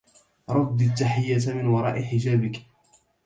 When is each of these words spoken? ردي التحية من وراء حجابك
ردي 0.49 0.85
التحية 0.85 1.53
من 1.53 1.67
وراء 1.67 2.01
حجابك 2.03 2.65